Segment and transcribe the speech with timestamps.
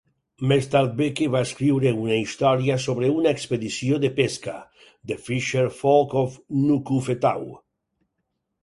[0.51, 4.57] Més tard Becke va escriure una historia sobre una expedició de pesca:
[5.13, 7.49] "The Fisher Folk Of Nukufetau".